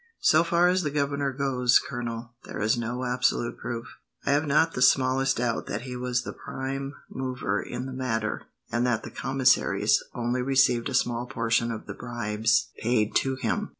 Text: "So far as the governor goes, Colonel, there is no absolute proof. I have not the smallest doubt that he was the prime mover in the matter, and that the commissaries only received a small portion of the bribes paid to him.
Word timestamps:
"So 0.23 0.43
far 0.43 0.67
as 0.67 0.81
the 0.81 0.89
governor 0.89 1.31
goes, 1.31 1.77
Colonel, 1.77 2.33
there 2.45 2.57
is 2.59 2.75
no 2.75 3.05
absolute 3.05 3.59
proof. 3.59 3.85
I 4.25 4.31
have 4.31 4.47
not 4.47 4.73
the 4.73 4.81
smallest 4.81 5.37
doubt 5.37 5.67
that 5.67 5.81
he 5.83 5.95
was 5.95 6.23
the 6.23 6.33
prime 6.33 6.95
mover 7.07 7.61
in 7.61 7.85
the 7.85 7.93
matter, 7.93 8.47
and 8.71 8.83
that 8.87 9.03
the 9.03 9.11
commissaries 9.11 10.01
only 10.15 10.41
received 10.41 10.89
a 10.89 10.95
small 10.95 11.27
portion 11.27 11.71
of 11.71 11.85
the 11.85 11.93
bribes 11.93 12.71
paid 12.81 13.13
to 13.17 13.35
him. 13.35 13.69